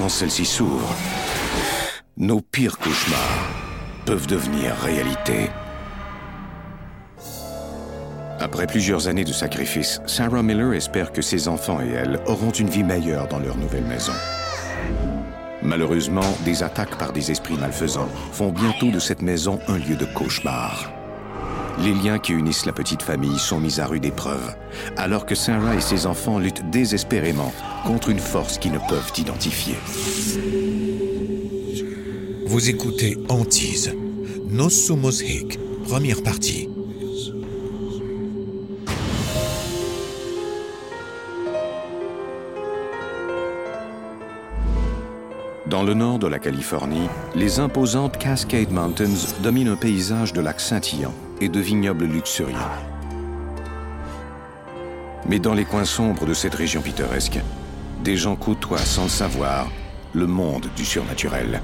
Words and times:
Quand 0.00 0.08
celles-ci 0.08 0.46
s'ouvrent, 0.46 0.96
nos 2.16 2.40
pires 2.40 2.78
cauchemars 2.78 3.50
peuvent 4.06 4.26
devenir 4.26 4.74
réalité. 4.76 5.50
Après 8.38 8.66
plusieurs 8.66 9.08
années 9.08 9.26
de 9.26 9.32
sacrifice, 9.34 10.00
Sarah 10.06 10.42
Miller 10.42 10.72
espère 10.72 11.12
que 11.12 11.20
ses 11.20 11.48
enfants 11.48 11.82
et 11.82 11.90
elle 11.90 12.18
auront 12.26 12.50
une 12.50 12.70
vie 12.70 12.82
meilleure 12.82 13.28
dans 13.28 13.40
leur 13.40 13.58
nouvelle 13.58 13.84
maison. 13.84 14.14
Malheureusement, 15.62 16.34
des 16.46 16.62
attaques 16.62 16.96
par 16.96 17.12
des 17.12 17.30
esprits 17.30 17.58
malfaisants 17.58 18.08
font 18.32 18.52
bientôt 18.52 18.90
de 18.90 19.00
cette 19.00 19.20
maison 19.20 19.58
un 19.68 19.76
lieu 19.76 19.96
de 19.96 20.06
cauchemar. 20.06 20.90
Les 21.82 21.94
liens 21.94 22.18
qui 22.18 22.32
unissent 22.32 22.66
la 22.66 22.72
petite 22.72 23.02
famille 23.02 23.38
sont 23.38 23.58
mis 23.58 23.80
à 23.80 23.86
rude 23.86 24.04
épreuve, 24.04 24.54
alors 24.96 25.24
que 25.24 25.34
Sarah 25.34 25.74
et 25.74 25.80
ses 25.80 26.06
enfants 26.06 26.38
luttent 26.38 26.68
désespérément 26.70 27.52
contre 27.86 28.10
une 28.10 28.18
force 28.18 28.58
qu'ils 28.58 28.72
ne 28.72 28.78
peuvent 28.78 29.12
identifier. 29.16 29.76
Vous 32.46 32.68
écoutez 32.68 33.16
Antise, 33.28 33.94
Nos 34.48 34.68
Sumos 34.68 35.22
Hic, 35.22 35.58
première 35.84 36.22
partie. 36.22 36.68
Dans 45.70 45.84
le 45.84 45.94
nord 45.94 46.18
de 46.18 46.26
la 46.26 46.40
Californie, 46.40 47.08
les 47.36 47.60
imposantes 47.60 48.18
Cascade 48.18 48.72
Mountains 48.72 49.36
dominent 49.40 49.68
un 49.68 49.76
paysage 49.76 50.32
de 50.32 50.40
lacs 50.40 50.58
scintillants 50.58 51.14
et 51.40 51.48
de 51.48 51.60
vignobles 51.60 52.06
luxuriants. 52.06 52.58
Mais 55.28 55.38
dans 55.38 55.54
les 55.54 55.64
coins 55.64 55.84
sombres 55.84 56.26
de 56.26 56.34
cette 56.34 56.56
région 56.56 56.82
pittoresque, 56.82 57.38
des 58.02 58.16
gens 58.16 58.34
côtoient 58.34 58.78
sans 58.78 59.04
le 59.04 59.10
savoir 59.10 59.70
le 60.12 60.26
monde 60.26 60.66
du 60.74 60.84
surnaturel. 60.84 61.62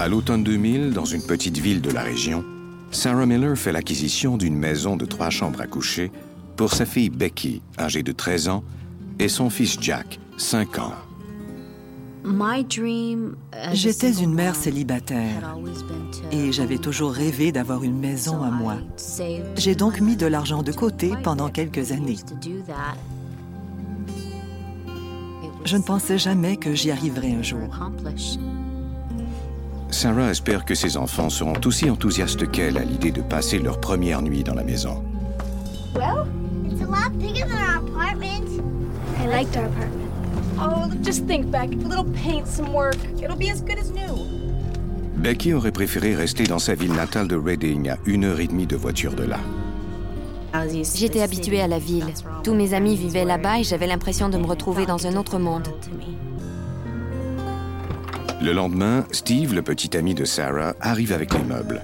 À 0.00 0.08
l'automne 0.08 0.42
2000, 0.42 0.92
dans 0.94 1.04
une 1.04 1.20
petite 1.20 1.58
ville 1.58 1.82
de 1.82 1.90
la 1.90 2.00
région, 2.00 2.42
Sarah 2.90 3.26
Miller 3.26 3.54
fait 3.54 3.70
l'acquisition 3.70 4.38
d'une 4.38 4.56
maison 4.56 4.96
de 4.96 5.04
trois 5.04 5.28
chambres 5.28 5.60
à 5.60 5.66
coucher 5.66 6.10
pour 6.56 6.72
sa 6.72 6.86
fille 6.86 7.10
Becky, 7.10 7.60
âgée 7.78 8.02
de 8.02 8.10
13 8.10 8.48
ans, 8.48 8.64
et 9.18 9.28
son 9.28 9.50
fils 9.50 9.76
Jack, 9.78 10.18
5 10.38 10.78
ans. 10.78 10.94
J'étais 13.74 14.12
une 14.12 14.32
mère 14.32 14.56
célibataire 14.56 15.54
et 16.32 16.50
j'avais 16.50 16.78
toujours 16.78 17.12
rêvé 17.12 17.52
d'avoir 17.52 17.84
une 17.84 17.98
maison 17.98 18.42
à 18.42 18.50
moi. 18.50 18.76
J'ai 19.56 19.74
donc 19.74 20.00
mis 20.00 20.16
de 20.16 20.24
l'argent 20.24 20.62
de 20.62 20.72
côté 20.72 21.12
pendant 21.22 21.50
quelques 21.50 21.92
années. 21.92 22.16
Je 25.66 25.76
ne 25.76 25.82
pensais 25.82 26.16
jamais 26.16 26.56
que 26.56 26.74
j'y 26.74 26.90
arriverais 26.90 27.32
un 27.32 27.42
jour. 27.42 27.68
Sarah 29.90 30.30
espère 30.30 30.64
que 30.64 30.74
ses 30.74 30.96
enfants 30.96 31.30
seront 31.30 31.60
aussi 31.66 31.90
enthousiastes 31.90 32.50
qu'elle 32.50 32.78
à 32.78 32.84
l'idée 32.84 33.10
de 33.10 33.22
passer 33.22 33.58
leur 33.58 33.80
première 33.80 34.22
nuit 34.22 34.44
dans 34.44 34.54
la 34.54 34.62
maison. 34.62 35.02
Well, 35.94 36.26
it's 36.70 36.80
a 36.80 36.86
lot 36.86 37.18
bigger 37.18 37.46
than 37.46 37.58
our 37.58 37.78
apartment. 37.78 38.48
I 39.18 39.26
liked 39.26 39.56
our 39.56 39.66
apartment. 39.66 40.10
Oh, 40.58 40.90
just 41.02 41.26
think, 41.26 41.50
Beck. 41.50 41.70
A 41.72 41.88
little 41.88 42.04
paint, 42.04 42.46
some 42.46 42.72
work. 42.72 42.96
It'll 43.20 43.36
be 43.36 43.50
as 43.50 43.62
good 43.62 43.78
as 43.78 43.90
new. 43.90 44.26
Becky 45.16 45.52
aurait 45.52 45.72
préféré 45.72 46.14
rester 46.14 46.44
dans 46.44 46.58
sa 46.58 46.74
ville 46.74 46.92
natale 46.92 47.28
de 47.28 47.36
Reading, 47.36 47.90
à 47.90 47.98
une 48.06 48.24
heure 48.24 48.40
et 48.40 48.46
demie 48.46 48.66
de 48.66 48.76
voiture 48.76 49.12
de 49.12 49.24
là. 49.24 49.38
J'étais 50.94 51.20
habituée 51.20 51.60
à 51.60 51.68
la 51.68 51.78
ville. 51.78 52.06
Tous 52.42 52.54
mes 52.54 52.74
amis 52.74 52.96
vivaient 52.96 53.24
là-bas 53.24 53.60
et 53.60 53.64
j'avais 53.64 53.86
l'impression 53.86 54.28
de 54.28 54.38
me 54.38 54.46
retrouver 54.46 54.86
dans 54.86 55.06
un 55.06 55.16
autre 55.16 55.38
monde. 55.38 55.68
Le 58.42 58.54
lendemain, 58.54 59.04
Steve, 59.12 59.54
le 59.54 59.60
petit 59.60 59.94
ami 59.98 60.14
de 60.14 60.24
Sarah, 60.24 60.72
arrive 60.80 61.12
avec 61.12 61.34
les 61.34 61.42
meubles. 61.42 61.82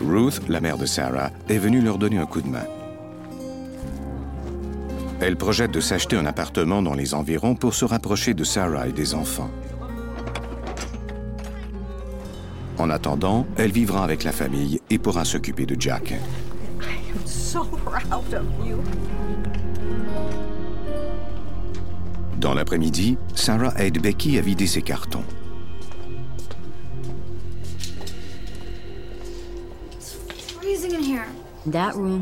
Ruth, 0.00 0.40
la 0.48 0.60
mère 0.60 0.78
de 0.78 0.86
Sarah, 0.86 1.30
est 1.50 1.58
venue 1.58 1.82
leur 1.82 1.98
donner 1.98 2.16
un 2.16 2.24
coup 2.24 2.40
de 2.40 2.48
main. 2.48 2.64
Elle 5.20 5.36
projette 5.36 5.72
de 5.72 5.80
s'acheter 5.80 6.16
un 6.16 6.24
appartement 6.24 6.80
dans 6.80 6.94
les 6.94 7.12
environs 7.12 7.54
pour 7.54 7.74
se 7.74 7.84
rapprocher 7.84 8.32
de 8.32 8.44
Sarah 8.44 8.88
et 8.88 8.92
des 8.92 9.14
enfants. 9.14 9.50
En 12.78 12.88
attendant, 12.88 13.46
elle 13.58 13.72
vivra 13.72 14.04
avec 14.04 14.24
la 14.24 14.32
famille 14.32 14.80
et 14.88 14.98
pourra 14.98 15.26
s'occuper 15.26 15.66
de 15.66 15.78
Jack. 15.78 16.14
Dans 22.38 22.54
l'après-midi, 22.54 23.18
Sarah 23.34 23.72
aide 23.78 24.00
Becky 24.00 24.38
à 24.38 24.40
vider 24.40 24.68
ses 24.68 24.82
cartons. 24.82 25.24
Freezing 30.60 30.94
in 30.94 31.02
here. 31.02 31.26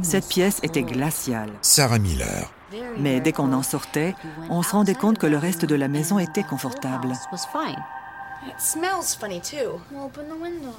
Cette 0.03 0.27
pièce 0.29 0.61
était 0.63 0.83
glaciale. 0.83 1.51
Sarah 1.61 1.99
Miller. 1.99 2.51
Mais 2.99 3.21
dès 3.21 3.33
qu'on 3.33 3.53
en 3.53 3.63
sortait, 3.63 4.15
on 4.49 4.63
se 4.63 4.73
rendait 4.73 4.95
compte 4.95 5.19
que 5.19 5.27
le 5.27 5.37
reste 5.37 5.67
de 5.67 5.75
la 5.75 5.89
maison 5.89 6.19
était 6.19 6.43
confortable. 6.43 7.13
It 7.13 8.59
smells 8.59 9.15
funny 9.19 9.41
too. 9.41 9.81
We'll 9.91 10.05
open 10.05 10.29
the 10.29 10.41
window. 10.41 10.75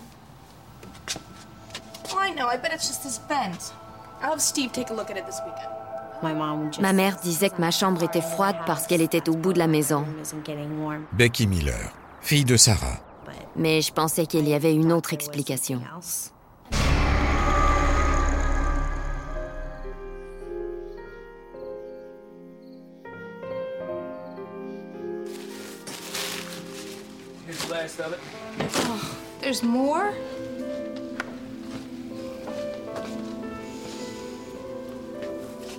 Oh, 2.11 2.19
I 2.19 2.33
know. 2.33 2.47
I 2.47 2.57
bet 2.57 2.71
it's 2.73 2.87
just 2.87 3.03
this 3.03 3.19
vent. 3.29 3.73
I'll 4.21 4.31
have 4.31 4.41
Steve 4.41 4.71
take 4.71 4.89
a 4.89 4.93
look 4.93 5.11
at 5.11 5.17
it 5.17 5.25
this 5.25 5.39
weekend. 5.45 5.76
Ma 6.81 6.93
mère 6.93 7.17
disait 7.21 7.49
que 7.49 7.59
ma 7.59 7.71
chambre 7.71 8.03
était 8.03 8.21
froide 8.21 8.57
parce 8.65 8.87
qu'elle 8.87 9.01
était 9.01 9.29
au 9.29 9.35
bout 9.35 9.53
de 9.53 9.59
la 9.59 9.67
maison. 9.67 10.05
Becky 11.13 11.47
Miller, 11.47 11.91
fille 12.21 12.45
de 12.45 12.57
Sarah. 12.57 12.99
Mais 13.55 13.81
je 13.81 13.91
pensais 13.91 14.25
qu'il 14.25 14.47
y 14.47 14.53
avait 14.53 14.73
une 14.73 14.91
autre 14.91 15.13
explication. 15.13 15.81
There's 29.41 29.63
more? 29.63 30.13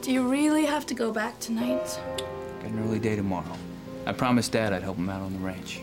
Do 0.08 0.14
you 0.14 0.26
really 0.26 0.65
have 0.65 0.86
to 0.86 0.94
go 0.94 1.12
back 1.12 1.38
tonight? 1.38 1.84
Got 2.62 2.71
an 2.71 2.83
early 2.83 2.98
day 2.98 3.15
tomorrow. 3.15 3.54
I 4.06 4.15
promised 4.15 4.53
Dad 4.53 4.72
I'd 4.72 4.83
help 4.83 4.97
him 4.97 5.10
out 5.10 5.21
on 5.21 5.34
the 5.34 5.44
ranch. 5.44 5.83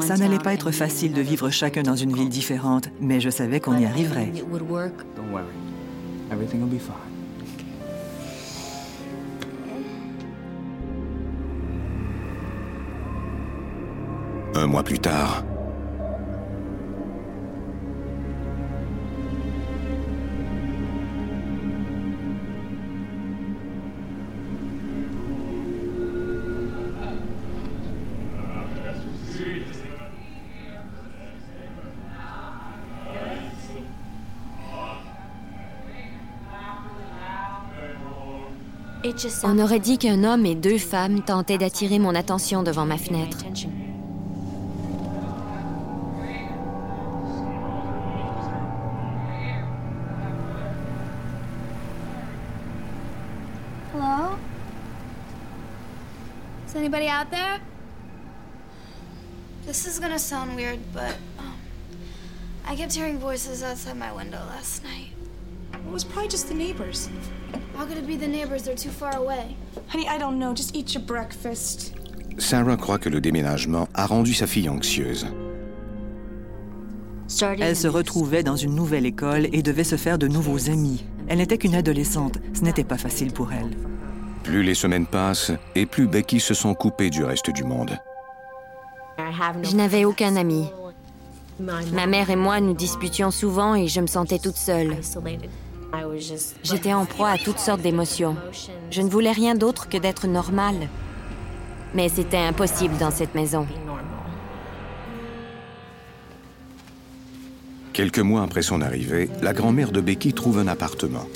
Ça 0.00 0.16
n'allait 0.16 0.38
pas 0.38 0.54
être 0.54 0.70
facile 0.70 1.12
de 1.12 1.20
vivre 1.20 1.50
chacun 1.50 1.82
dans 1.82 1.94
une 1.94 2.14
ville 2.14 2.30
différente, 2.30 2.88
mais 3.02 3.20
je 3.20 3.28
savais 3.28 3.60
qu'on 3.60 3.76
y 3.76 3.84
arriverait. 3.84 4.32
Don't 4.32 5.30
worry. 5.30 5.44
Everything 6.32 6.62
will 6.62 6.70
be 6.70 6.80
fine. 6.80 6.94
Un 14.54 14.66
mois 14.66 14.84
plus 14.84 15.00
tard, 15.00 15.44
On 39.44 39.58
aurait 39.58 39.78
dit 39.78 39.96
qu'un 39.98 40.24
homme 40.24 40.44
et 40.44 40.54
deux 40.54 40.78
femmes 40.78 41.22
tentaient 41.22 41.58
d'attirer 41.58 41.98
mon 41.98 42.14
attention 42.14 42.62
devant 42.62 42.84
ma 42.84 42.98
fenêtre. 42.98 43.44
Hello? 53.92 54.36
Is 56.66 56.74
anybody 56.74 57.06
out 57.08 57.30
there? 57.30 57.60
This 59.66 59.86
is 59.86 60.00
gonna 60.00 60.18
sound 60.18 60.56
weird, 60.56 60.80
but 60.92 61.16
um, 61.38 61.54
I 62.66 62.74
kept 62.74 62.92
hearing 62.94 63.18
voices 63.18 63.62
outside 63.62 63.96
my 63.96 64.12
window 64.12 64.40
last 64.50 64.82
night. 64.82 65.13
It 65.86 65.92
was 65.92 66.04
probably 66.04 66.28
just 66.28 66.48
the 66.48 66.54
neighbors. 66.54 67.08
How 67.76 67.84
could 67.86 67.98
it 67.98 68.06
be 68.06 68.16
the 68.16 68.28
neighbors? 68.28 68.62
They're 68.62 68.76
too 68.76 68.90
far 68.90 69.16
away. 69.16 69.56
Honey, 69.88 70.08
I 70.08 70.18
don't 70.18 70.38
know. 70.38 70.54
Just 70.54 70.74
eat 70.74 70.94
your 70.94 71.04
breakfast. 71.04 71.94
Sarah 72.38 72.76
croit 72.76 72.98
que 72.98 73.08
le 73.08 73.20
déménagement 73.20 73.88
a 73.94 74.06
rendu 74.06 74.34
sa 74.34 74.46
fille 74.46 74.68
anxieuse. 74.68 75.26
Elle 77.58 77.76
se 77.76 77.88
retrouvait 77.88 78.42
dans 78.42 78.56
une 78.56 78.74
nouvelle 78.74 79.06
école 79.06 79.48
et 79.52 79.62
devait 79.62 79.84
se 79.84 79.96
faire 79.96 80.18
de 80.18 80.28
nouveaux 80.28 80.68
amis. 80.68 81.04
Elle 81.28 81.38
n'était 81.38 81.58
qu'une 81.58 81.74
adolescente. 81.74 82.38
Ce 82.54 82.62
n'était 82.62 82.84
pas 82.84 82.98
facile 82.98 83.32
pour 83.32 83.52
elle. 83.52 83.70
Plus 84.42 84.62
les 84.62 84.74
semaines 84.74 85.06
passent, 85.06 85.52
et 85.74 85.86
plus 85.86 86.06
Becky 86.06 86.38
se 86.38 86.54
sent 86.54 86.74
coupée 86.78 87.08
du 87.08 87.24
reste 87.24 87.50
du 87.50 87.64
monde. 87.64 87.96
Je 89.18 89.76
n'avais 89.76 90.04
aucun 90.04 90.36
ami. 90.36 90.66
Ma 91.58 92.06
mère 92.06 92.30
et 92.30 92.36
moi 92.36 92.60
nous 92.60 92.74
disputions 92.74 93.30
souvent 93.30 93.74
et 93.74 93.88
je 93.88 94.00
me 94.00 94.06
sentais 94.06 94.38
toute 94.38 94.56
seule. 94.56 94.96
J'étais 96.62 96.92
en 96.92 97.04
proie 97.04 97.30
à 97.30 97.38
toutes 97.38 97.58
sortes 97.58 97.80
d'émotions. 97.80 98.36
Je 98.90 99.02
ne 99.02 99.08
voulais 99.08 99.32
rien 99.32 99.54
d'autre 99.54 99.88
que 99.88 99.98
d'être 99.98 100.26
normale. 100.26 100.88
Mais 101.94 102.08
c'était 102.08 102.38
impossible 102.38 102.96
dans 102.98 103.10
cette 103.10 103.34
maison. 103.34 103.66
Quelques 107.92 108.18
mois 108.18 108.42
après 108.42 108.62
son 108.62 108.80
arrivée, 108.80 109.30
la 109.40 109.52
grand-mère 109.52 109.92
de 109.92 110.00
Becky 110.00 110.32
trouve 110.32 110.58
un 110.58 110.66
appartement. 110.66 111.26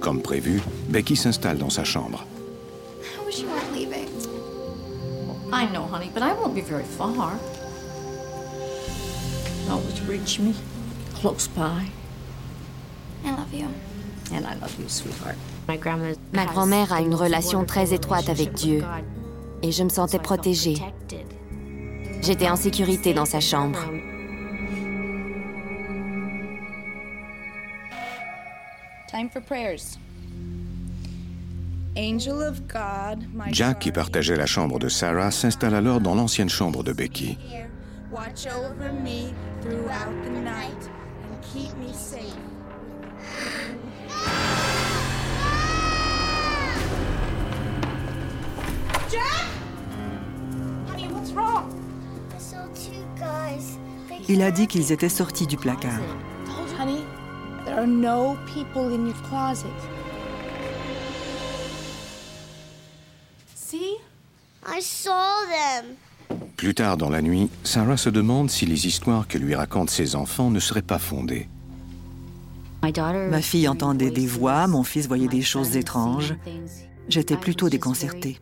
Comme 0.00 0.22
prévu, 0.22 0.60
Becky 0.88 1.14
s'installe 1.14 1.58
dans 1.58 1.70
sa 1.70 1.84
chambre. 1.84 2.26
I 3.00 3.24
wish 3.24 3.40
you 3.40 3.48
weren't 3.48 3.72
leaving. 3.72 4.08
I 5.52 5.66
know, 5.72 5.84
honey, 5.84 6.10
but 6.12 6.22
I 6.22 6.32
won't 6.32 6.54
be 6.54 6.62
very 6.62 6.84
far. 6.84 7.38
Always 9.70 10.00
reach 10.08 10.40
me 10.40 10.54
close 11.14 11.48
by. 11.48 11.86
I 13.24 13.30
love 13.30 13.52
you. 13.52 13.66
And 14.32 14.44
I 14.44 14.54
love 14.60 14.74
you, 14.78 14.88
sweetheart. 14.88 15.36
Ma 15.68 16.46
grand-mère 16.46 16.92
a 16.92 17.00
une 17.00 17.14
relation 17.14 17.64
très 17.64 17.92
étroite 17.92 18.28
avec 18.28 18.52
Dieu 18.54 18.84
et 19.62 19.72
je 19.72 19.82
me 19.82 19.88
sentais 19.88 20.18
protégée. 20.18 20.76
J'étais 22.22 22.48
en 22.48 22.56
sécurité 22.56 23.14
dans 23.14 23.24
sa 23.24 23.40
chambre. 23.40 23.78
Time 29.08 29.28
for 29.30 29.40
prayers. 29.42 29.98
Angel 31.96 32.42
of 32.42 32.60
God, 32.68 33.24
my 33.32 33.52
Jack, 33.52 33.78
qui 33.78 33.90
partageait 33.90 34.36
la 34.36 34.44
chambre 34.44 34.78
de 34.78 34.88
Sarah, 34.88 35.30
s'installe 35.30 35.74
alors 35.74 36.00
dans 36.00 36.14
l'ancienne 36.14 36.50
chambre 36.50 36.82
de 36.82 36.92
Becky. 36.92 37.38
Il 54.28 54.42
a 54.42 54.50
dit 54.50 54.66
qu'ils 54.66 54.90
étaient 54.90 55.08
sortis 55.08 55.46
du 55.46 55.56
placard. 55.56 56.00
Honey, 56.78 57.04
there 57.64 57.78
are 57.78 57.86
no 57.86 58.36
people 58.52 58.92
in 58.92 59.06
your 59.06 59.14
closet. 59.28 59.70
See? 63.54 63.96
I 64.66 64.80
saw 64.80 65.46
them. 65.48 65.96
Plus 66.56 66.74
tard 66.74 66.96
dans 66.96 67.08
la 67.08 67.22
nuit, 67.22 67.48
Sarah 67.62 67.96
se 67.96 68.10
demande 68.10 68.50
si 68.50 68.66
les 68.66 68.86
histoires 68.86 69.28
que 69.28 69.38
lui 69.38 69.54
racontent 69.54 69.92
ses 69.92 70.16
enfants 70.16 70.50
ne 70.50 70.58
seraient 70.58 70.82
pas 70.82 70.98
fondées. 70.98 71.48
Ma 73.30 73.42
fille 73.42 73.68
entendait 73.68 74.10
des 74.10 74.26
voix, 74.26 74.66
mon 74.66 74.84
fils 74.84 75.06
voyait 75.06 75.28
des 75.28 75.42
choses 75.42 75.76
étranges. 75.76 76.34
J'étais 77.08 77.36
plutôt 77.36 77.68
déconcertée. 77.68 78.38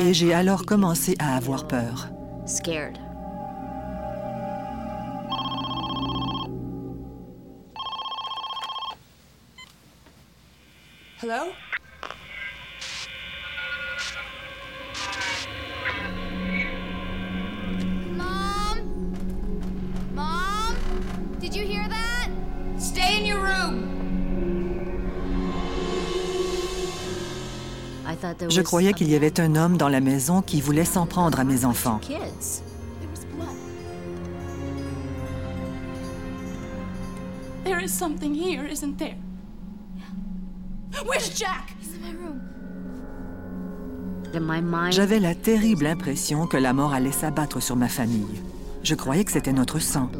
Et 0.00 0.14
j'ai 0.14 0.34
alors 0.34 0.66
commencé 0.66 1.14
à 1.18 1.36
avoir 1.36 1.68
peur. 1.68 2.08
Hello? 11.20 11.52
Je 28.48 28.60
croyais 28.60 28.92
qu'il 28.92 29.10
y 29.10 29.16
avait 29.16 29.40
un 29.40 29.56
homme 29.56 29.76
dans 29.76 29.88
la 29.88 30.00
maison 30.00 30.42
qui 30.42 30.60
voulait 30.60 30.84
s'en 30.84 31.06
prendre 31.06 31.40
à 31.40 31.44
mes 31.44 31.64
enfants. 31.64 32.00
There 32.06 32.20
was 32.20 33.24
blood. 33.36 33.56
There 37.64 37.82
is 37.82 37.92
something 37.92 38.34
here, 38.34 38.66
isn't 38.66 38.96
there? 38.98 39.16
Where's 41.04 41.36
Jack? 41.36 41.74
He's 41.80 41.94
in 41.94 42.00
my 42.00 42.12
room. 42.12 42.40
J'avais 44.90 45.20
la 45.20 45.34
terrible 45.34 45.86
impression 45.86 46.46
que 46.46 46.56
la 46.56 46.72
mort 46.72 46.92
allait 46.92 47.12
s'abattre 47.12 47.62
sur 47.62 47.76
ma 47.76 47.88
famille. 47.88 48.42
Je 48.82 48.94
croyais 48.94 49.24
que 49.24 49.32
c'était 49.32 49.52
notre 49.52 49.78
sang. 49.78 50.10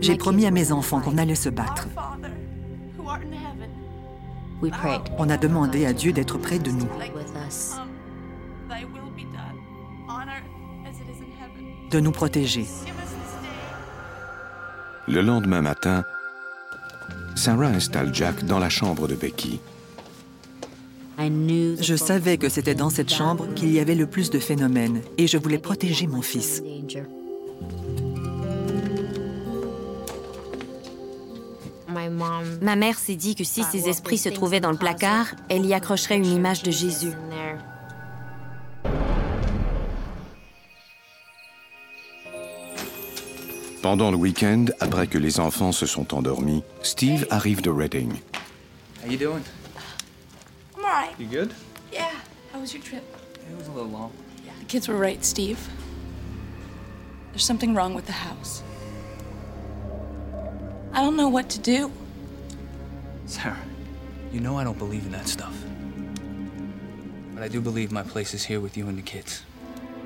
J'ai 0.00 0.16
promis 0.16 0.46
à 0.46 0.50
mes 0.50 0.72
enfants 0.72 1.00
qu'on 1.00 1.18
allait 1.18 1.34
se 1.34 1.48
battre. 1.48 1.88
On 5.18 5.28
a 5.28 5.36
demandé 5.36 5.86
à 5.86 5.92
Dieu 5.92 6.12
d'être 6.12 6.38
près 6.38 6.58
de 6.58 6.70
nous. 6.70 6.88
de 11.92 12.00
nous 12.00 12.10
protéger. 12.10 12.64
Le 15.06 15.20
lendemain 15.20 15.60
matin, 15.60 16.04
Sarah 17.34 17.66
installe 17.66 18.14
Jack 18.14 18.44
dans 18.46 18.58
la 18.58 18.70
chambre 18.70 19.06
de 19.06 19.14
Becky. 19.14 19.60
Je 21.18 21.94
savais 21.96 22.38
que 22.38 22.48
c'était 22.48 22.74
dans 22.74 22.88
cette 22.88 23.12
chambre 23.12 23.46
qu'il 23.54 23.70
y 23.70 23.78
avait 23.78 23.94
le 23.94 24.06
plus 24.06 24.30
de 24.30 24.38
phénomènes 24.38 25.02
et 25.18 25.26
je 25.26 25.36
voulais 25.36 25.58
protéger 25.58 26.06
mon 26.06 26.22
fils. 26.22 26.62
Ma 32.60 32.76
mère 32.76 32.98
s'est 32.98 33.16
dit 33.16 33.34
que 33.34 33.44
si 33.44 33.62
ces 33.62 33.88
esprits 33.88 34.18
se 34.18 34.28
trouvaient 34.28 34.60
dans 34.60 34.70
le 34.70 34.76
placard, 34.76 35.26
elle 35.48 35.64
y 35.66 35.74
accrocherait 35.74 36.16
une 36.16 36.26
image 36.26 36.62
de 36.62 36.70
Jésus. 36.70 37.12
Pendant 43.82 44.12
le 44.12 44.16
week-end, 44.16 44.66
après 44.78 45.08
que 45.08 45.18
les 45.18 45.40
enfants 45.40 45.72
se 45.72 45.86
sont 45.86 46.14
endormis, 46.14 46.62
Steve 46.82 47.26
arrive 47.30 47.62
de 47.62 47.70
Reading. 47.70 48.12
How 49.04 49.10
you 49.10 49.18
doing? 49.18 49.42
I'm 50.76 50.84
all 50.84 50.90
right. 50.90 51.12
You 51.18 51.26
good? 51.26 51.52
Yeah. 51.92 52.12
How 52.52 52.60
was 52.60 52.72
your 52.72 52.82
trip? 52.82 53.02
It 53.50 53.58
was 53.58 53.66
a 53.66 53.72
little 53.72 53.90
long. 53.90 54.12
The 54.60 54.66
kids 54.66 54.86
were 54.86 54.96
right, 54.96 55.24
Steve. 55.24 55.58
There's 57.32 57.44
something 57.44 57.74
wrong 57.74 57.94
with 57.94 58.06
the 58.06 58.12
house. 58.12 58.62
I 60.94 61.00
don't 61.00 61.16
know 61.16 61.28
what 61.28 61.48
to 61.50 61.58
do. 61.58 61.90
Sarah, 63.26 63.56
you 64.32 64.40
know 64.40 64.58
I 64.58 64.64
don't 64.64 64.78
believe 64.78 65.06
in 65.06 65.12
that 65.12 65.26
stuff. 65.26 65.54
But 67.34 67.42
I 67.42 67.48
do 67.48 67.60
believe 67.62 67.90
my 67.90 68.02
place 68.02 68.34
is 68.34 68.44
here 68.44 68.60
with 68.60 68.76
you 68.76 68.88
and 68.88 68.98
the 68.98 69.02
kids. 69.02 69.42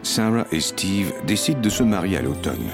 Sarah 0.03 0.47
et 0.53 0.61
Steve 0.61 1.13
décident 1.27 1.61
de 1.61 1.69
se 1.69 1.83
marier 1.83 2.19
à 2.19 2.23
l'automne. 2.23 2.71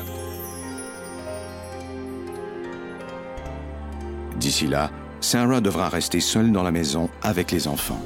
D'ici 4.37 4.66
là, 4.66 4.90
Sarah 5.21 5.62
devra 5.62 5.88
rester 5.88 6.21
seule 6.21 6.52
dans 6.52 6.62
la 6.62 6.73
maison 6.73 7.09
avec 7.23 7.50
les 7.50 7.66
enfants. 7.66 8.00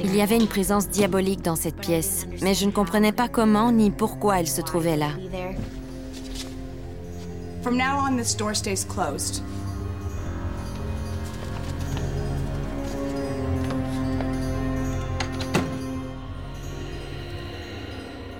Il 0.00 0.14
y 0.14 0.22
avait 0.22 0.36
une 0.36 0.46
présence 0.46 0.88
diabolique 0.88 1.42
dans 1.42 1.56
cette 1.56 1.76
pièce, 1.76 2.26
mais 2.42 2.54
je 2.54 2.64
ne 2.64 2.70
comprenais 2.70 3.12
pas 3.12 3.28
comment 3.28 3.72
ni 3.72 3.90
pourquoi 3.90 4.40
elle 4.40 4.46
se 4.46 4.60
trouvait 4.60 4.96
là. 4.96 5.10
From 7.62 7.76
now 7.76 7.98
on, 7.98 8.16
this 8.16 8.34
door 8.34 8.54
stays 8.54 8.84
closed. 8.84 9.42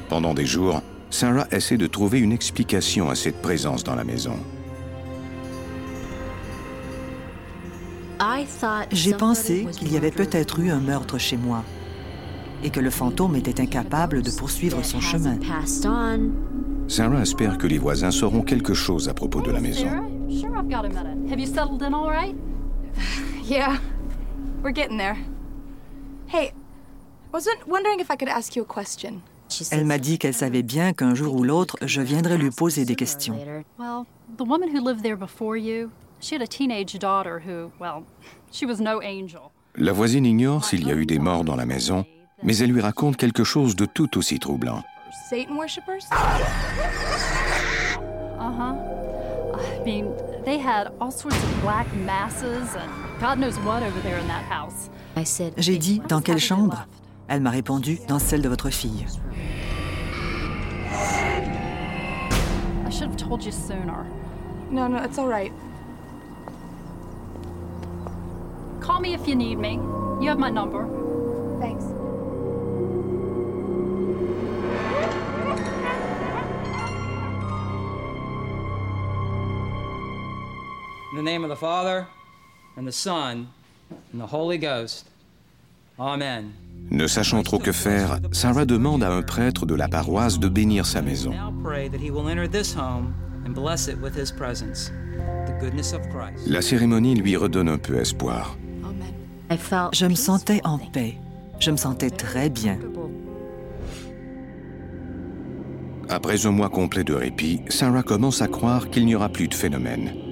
Pendant 0.08 0.34
des 0.34 0.44
jours, 0.44 0.82
Sarah 1.10 1.46
essaie 1.52 1.78
de 1.78 1.86
trouver 1.86 2.18
une 2.18 2.32
explication 2.32 3.08
à 3.08 3.14
cette 3.14 3.40
présence 3.40 3.84
dans 3.84 3.94
la 3.94 4.04
maison. 4.04 4.36
J'ai 8.90 9.14
pensé 9.14 9.66
qu'il 9.72 9.92
y 9.92 9.96
avait 9.96 10.10
peut-être 10.10 10.58
eu 10.58 10.70
un 10.70 10.80
meurtre 10.80 11.18
chez 11.18 11.36
moi 11.36 11.64
et 12.64 12.70
que 12.70 12.80
le 12.80 12.90
fantôme 12.90 13.36
était 13.36 13.60
incapable 13.60 14.22
de 14.22 14.30
poursuivre 14.30 14.84
son 14.84 15.00
chemin. 15.00 15.38
Sarah 16.92 17.22
espère 17.22 17.56
que 17.56 17.66
les 17.66 17.78
voisins 17.78 18.10
sauront 18.10 18.42
quelque 18.42 18.74
chose 18.74 19.08
à 19.08 19.14
propos 19.14 19.40
de 19.40 19.50
la 19.50 19.60
maison. 19.60 19.86
Sure, 20.28 20.54
I've 20.54 20.68
got 20.68 20.84
a 20.84 20.90
minute. 20.90 21.32
Have 21.32 21.40
you 21.40 21.46
settled 21.46 21.82
in 21.82 21.94
all 21.94 22.10
right? 22.10 22.36
Yeah, 23.48 23.78
we're 24.62 24.74
getting 24.74 24.98
there. 24.98 25.16
Hey, 26.28 26.48
I 26.48 27.32
was 27.32 27.48
wondering 27.66 27.98
if 27.98 28.10
I 28.10 28.16
could 28.16 28.28
ask 28.28 28.54
you 28.54 28.62
a 28.62 28.66
question. 28.66 29.22
Elle 29.70 29.86
m'a 29.86 29.96
dit 29.96 30.18
qu'elle 30.18 30.34
savait 30.34 30.62
bien 30.62 30.92
qu'un 30.92 31.14
jour 31.14 31.34
ou 31.34 31.44
l'autre, 31.44 31.78
je 31.80 32.02
viendrais 32.02 32.36
lui 32.36 32.50
poser 32.50 32.84
des 32.84 32.94
questions. 32.94 33.38
Well, 33.78 34.04
the 34.36 34.46
woman 34.46 34.68
who 34.68 34.86
lived 34.86 35.02
there 35.02 35.16
before 35.16 35.56
you, 35.56 35.90
she 36.20 36.34
had 36.34 36.42
a 36.42 36.46
teenage 36.46 36.98
daughter 36.98 37.40
who, 37.40 37.70
well, 37.80 38.04
she 38.52 38.66
was 38.66 38.80
no 38.80 39.00
angel. 39.00 39.50
La 39.76 39.92
voisine 39.92 40.26
ignore 40.26 40.62
s'il 40.62 40.86
y 40.86 40.90
a 40.90 40.94
eu 40.94 41.06
des 41.06 41.18
morts 41.18 41.44
dans 41.44 41.56
la 41.56 41.64
maison, 41.64 42.04
mais 42.42 42.58
elle 42.58 42.70
lui 42.70 42.82
raconte 42.82 43.16
quelque 43.16 43.44
chose 43.44 43.76
de 43.76 43.86
tout 43.86 44.18
aussi 44.18 44.38
troublant. 44.38 44.82
Satan 45.12 45.56
worshippers? 45.56 46.06
Uh 46.10 46.16
huh. 48.38 48.74
I 49.54 49.82
mean, 49.84 50.14
they 50.44 50.58
had 50.58 50.90
all 51.00 51.10
sorts 51.10 51.42
of 51.42 51.60
black 51.60 51.92
masses 51.94 52.74
and 52.74 52.90
God 53.20 53.38
knows 53.38 53.58
what 53.60 53.82
over 53.82 54.00
there 54.00 54.18
in 54.18 54.26
that 54.28 54.44
house. 54.44 54.88
J'ai 55.58 55.78
dit 55.78 56.00
dans 56.08 56.22
quelle 56.22 56.38
chambre? 56.40 56.86
Elle 57.28 57.40
m'a 57.40 57.50
répondu 57.50 57.98
dans 58.08 58.18
celle 58.18 58.40
de 58.42 58.48
votre 58.48 58.70
fille. 58.70 59.06
I 62.86 62.90
should 62.90 63.08
have 63.08 63.16
told 63.16 63.44
you 63.44 63.52
sooner. 63.52 64.06
No, 64.70 64.86
no, 64.88 65.02
it's 65.02 65.18
all 65.18 65.28
right. 65.28 65.52
Call 68.80 69.00
me 69.00 69.12
if 69.14 69.28
you 69.28 69.34
need 69.36 69.58
me. 69.58 69.74
You 70.20 70.28
have 70.28 70.38
my 70.38 70.50
number. 70.50 70.86
Thanks. 71.60 71.84
In 81.12 81.18
the 81.18 81.22
name 81.22 81.44
of 81.44 81.50
the 81.50 81.56
Father, 81.56 82.06
and 82.78 82.86
the 82.86 82.92
Son, 82.92 83.46
and 84.12 84.18
the 84.18 84.26
Holy 84.26 84.56
Ghost. 84.56 85.04
Amen. 85.98 86.52
Ne 86.90 87.06
sachant 87.06 87.42
trop 87.42 87.58
que 87.58 87.70
faire, 87.70 88.18
Sarah 88.32 88.64
demande 88.64 89.02
à 89.02 89.10
un 89.10 89.20
prêtre 89.20 89.66
de 89.66 89.74
la 89.74 89.88
paroisse 89.88 90.38
de 90.38 90.48
bénir 90.48 90.86
sa 90.86 91.02
maison. 91.02 91.32
Now 91.32 91.52
pray 91.62 91.90
that 91.90 91.98
he 91.98 92.10
will 92.10 92.30
enter 92.30 92.48
this 92.48 92.74
home 92.74 93.12
and 93.44 93.50
bless 93.52 93.88
it 93.88 94.00
with 94.00 94.16
his 94.16 94.32
presence. 94.32 94.90
The 95.44 95.52
goodness 95.60 95.92
of 95.92 96.00
Christ. 96.08 96.46
La 96.46 96.62
cérémonie 96.62 97.14
lui 97.14 97.36
redonne 97.36 97.68
un 97.68 97.78
peu 97.78 98.00
espoir. 98.00 98.56
Je 99.92 100.06
me 100.06 100.14
sentais 100.14 100.62
en 100.64 100.78
paix. 100.78 101.18
Je 101.60 101.70
me 101.70 101.76
sentais 101.76 102.08
très 102.08 102.48
bien. 102.48 102.78
Après 106.08 106.46
un 106.46 106.52
mois 106.52 106.70
complet 106.70 107.04
de 107.04 107.12
répit, 107.12 107.60
Sarah 107.68 108.02
commence 108.02 108.40
à 108.40 108.48
croire 108.48 108.88
qu'il 108.88 109.04
n'y 109.04 109.14
aura 109.14 109.28
plus 109.28 109.48
de 109.48 109.54
phénomène. 109.54 110.31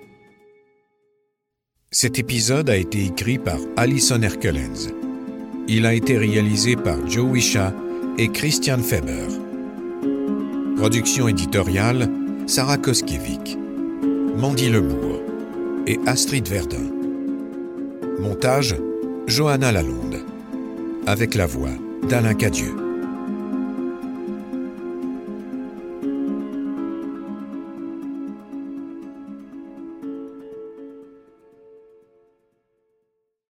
Cet 1.93 2.19
épisode 2.19 2.69
a 2.69 2.77
été 2.77 3.03
écrit 3.03 3.37
par 3.37 3.57
Alison 3.75 4.21
Herkelens. 4.21 4.93
Il 5.67 5.85
a 5.85 5.93
été 5.93 6.17
réalisé 6.17 6.77
par 6.77 7.05
Joe 7.05 7.29
Wisha 7.29 7.73
et 8.17 8.29
Christian 8.29 8.77
Feber. 8.77 9.27
Production 10.77 11.27
éditoriale 11.27 12.09
Sarah 12.47 12.77
Koskiewicz, 12.77 13.57
Mandy 14.37 14.69
Lebourg 14.69 15.19
et 15.85 15.99
Astrid 16.07 16.47
Verdun. 16.47 16.89
Montage 18.21 18.77
Johanna 19.27 19.73
Lalonde. 19.73 20.23
Avec 21.07 21.35
la 21.35 21.45
voix 21.45 21.75
d'Alain 22.07 22.35
Cadieux. 22.35 22.90